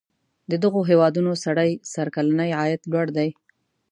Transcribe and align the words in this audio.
د 0.51 0.53
دغو 0.63 0.81
هیوادونو 0.89 1.31
سړي 1.45 1.71
سر 1.93 2.07
کلنی 2.15 2.49
عاید 2.59 2.81
لوړ 2.91 3.07
دی. 3.17 3.29